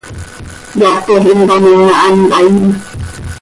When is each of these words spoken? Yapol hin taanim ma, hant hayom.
Yapol 0.81 1.21
hin 1.27 1.43
taanim 1.51 1.81
ma, 1.87 1.95
hant 2.03 2.33
hayom. 2.37 2.57